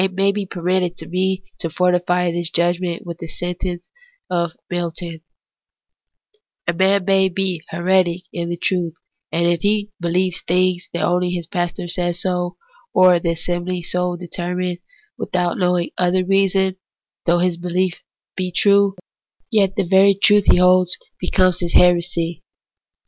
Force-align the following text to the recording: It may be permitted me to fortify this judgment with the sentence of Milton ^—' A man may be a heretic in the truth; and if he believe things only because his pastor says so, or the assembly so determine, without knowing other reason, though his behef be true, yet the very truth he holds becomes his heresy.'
It 0.03 0.13
may 0.13 0.31
be 0.31 0.47
permitted 0.47 1.11
me 1.11 1.43
to 1.59 1.69
fortify 1.69 2.31
this 2.31 2.49
judgment 2.49 3.05
with 3.05 3.19
the 3.19 3.27
sentence 3.27 3.87
of 4.31 4.53
Milton 4.67 5.19
^—' 5.21 5.21
A 6.67 6.73
man 6.73 7.05
may 7.05 7.29
be 7.29 7.61
a 7.71 7.75
heretic 7.75 8.23
in 8.33 8.49
the 8.49 8.57
truth; 8.57 8.95
and 9.31 9.45
if 9.45 9.61
he 9.61 9.91
believe 9.99 10.41
things 10.47 10.89
only 10.95 11.27
because 11.27 11.35
his 11.35 11.45
pastor 11.45 11.87
says 11.87 12.19
so, 12.19 12.57
or 12.95 13.19
the 13.19 13.29
assembly 13.29 13.83
so 13.83 14.15
determine, 14.15 14.79
without 15.19 15.59
knowing 15.59 15.91
other 15.99 16.25
reason, 16.25 16.77
though 17.27 17.37
his 17.37 17.59
behef 17.59 17.93
be 18.35 18.51
true, 18.51 18.95
yet 19.51 19.75
the 19.75 19.83
very 19.83 20.15
truth 20.15 20.45
he 20.49 20.57
holds 20.57 20.97
becomes 21.19 21.59
his 21.59 21.73
heresy.' 21.75 22.41